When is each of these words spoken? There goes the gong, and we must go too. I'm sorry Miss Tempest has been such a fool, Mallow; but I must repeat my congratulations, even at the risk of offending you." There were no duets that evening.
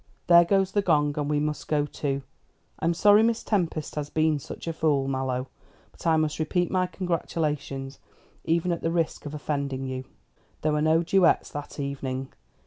There 0.25 0.45
goes 0.45 0.71
the 0.71 0.81
gong, 0.81 1.13
and 1.19 1.29
we 1.29 1.39
must 1.39 1.67
go 1.67 1.85
too. 1.85 2.23
I'm 2.79 2.95
sorry 2.95 3.21
Miss 3.21 3.43
Tempest 3.43 3.93
has 3.93 4.09
been 4.09 4.39
such 4.39 4.65
a 4.67 4.73
fool, 4.73 5.07
Mallow; 5.07 5.47
but 5.91 6.07
I 6.07 6.17
must 6.17 6.39
repeat 6.39 6.71
my 6.71 6.87
congratulations, 6.87 7.99
even 8.43 8.71
at 8.71 8.81
the 8.81 8.89
risk 8.89 9.27
of 9.27 9.35
offending 9.35 9.85
you." 9.85 10.05
There 10.63 10.71
were 10.73 10.81
no 10.81 11.03
duets 11.03 11.51
that 11.51 11.79
evening. 11.79 12.33